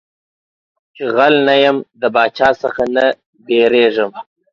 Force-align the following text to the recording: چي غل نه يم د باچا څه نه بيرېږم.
چي 0.95 1.03
غل 1.15 1.35
نه 1.47 1.55
يم 1.65 1.77
د 2.01 2.03
باچا 2.15 2.49
څه 2.59 2.67
نه 2.95 3.05
بيرېږم. 3.45 4.11